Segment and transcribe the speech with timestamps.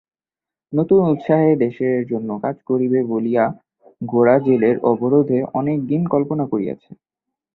[0.73, 3.45] নূতন উৎসাহে দেশের জন্য কাজ করিবে বলিয়া
[4.03, 6.89] গোরা জেলের অবরোধে অনেক দিন কল্পনা করিয়াছে।